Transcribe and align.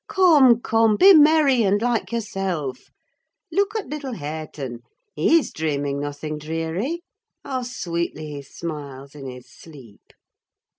Come, 0.07 0.61
come, 0.61 0.97
be 0.97 1.13
merry 1.13 1.61
and 1.61 1.79
like 1.79 2.11
yourself! 2.11 2.85
Look 3.51 3.75
at 3.75 3.85
little 3.85 4.13
Hareton! 4.13 4.79
he's 5.13 5.53
dreaming 5.53 5.99
nothing 5.99 6.39
dreary. 6.39 7.03
How 7.45 7.61
sweetly 7.61 8.31
he 8.31 8.41
smiles 8.41 9.13
in 9.13 9.27
his 9.27 9.45
sleep!" 9.47 10.11